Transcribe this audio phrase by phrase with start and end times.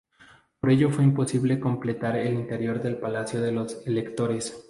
[0.59, 4.59] Por ello fue imposible completar el interior del palacio de los Electores.